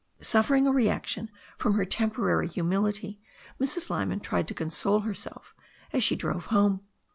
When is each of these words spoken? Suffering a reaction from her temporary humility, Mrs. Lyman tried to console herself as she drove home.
Suffering 0.23 0.65
a 0.65 0.71
reaction 0.71 1.29
from 1.59 1.75
her 1.75 1.85
temporary 1.85 2.47
humility, 2.47 3.21
Mrs. 3.59 3.91
Lyman 3.91 4.19
tried 4.19 4.47
to 4.47 4.55
console 4.55 5.01
herself 5.01 5.53
as 5.93 6.03
she 6.03 6.15
drove 6.15 6.47
home. 6.47 6.81